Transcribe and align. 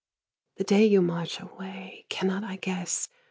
The 0.57 0.63
day 0.63 0.83
you 0.83 0.99
march 1.03 1.39
away 1.39 2.07
cannot 2.09 2.43
I 2.43 2.55
guess? 2.55 3.07